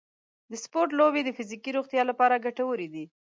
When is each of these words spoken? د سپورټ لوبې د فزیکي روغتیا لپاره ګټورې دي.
د 0.51 0.53
سپورټ 0.63 0.89
لوبې 0.99 1.21
د 1.23 1.29
فزیکي 1.37 1.71
روغتیا 1.77 2.01
لپاره 2.09 2.43
ګټورې 2.45 2.87
دي. 2.93 3.05